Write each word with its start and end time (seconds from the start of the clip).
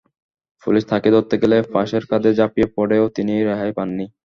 Police 0.63 0.83
তাঁকে 0.91 1.09
ধরতে 1.15 1.35
গেলে 1.41 1.57
পাশের 1.73 2.03
খাদে 2.09 2.31
ঝাঁপিয়ে 2.37 2.67
পড়েও 2.75 3.05
তিনি 3.15 3.33
রেহাই 3.47 3.71
পাননি। 3.77 4.05